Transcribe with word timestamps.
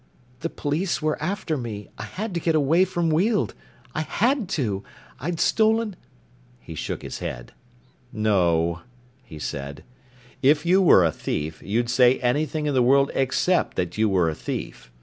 "The 0.39 0.49
police 0.49 0.99
were 0.99 1.21
after 1.21 1.55
me. 1.57 1.87
I 1.95 2.05
had 2.05 2.33
to 2.33 2.39
get 2.39 2.55
away 2.55 2.85
from 2.85 3.11
Weald! 3.11 3.53
I 3.93 4.01
had 4.01 4.49
to! 4.49 4.83
I'd 5.19 5.39
stolen" 5.39 5.95
He 6.59 6.73
shook 6.73 7.03
his 7.03 7.19
head. 7.19 7.51
"No," 8.11 8.81
he 9.23 9.37
said. 9.37 9.83
"If 10.41 10.65
you 10.65 10.81
were 10.81 11.05
a 11.05 11.11
thief, 11.11 11.61
you'd 11.63 11.87
say 11.87 12.19
anything 12.19 12.65
in 12.65 12.73
the 12.73 12.81
world 12.81 13.11
except 13.13 13.77
that 13.77 13.95
you 13.95 14.09
were 14.09 14.27
a 14.27 14.33
thief. 14.33 14.91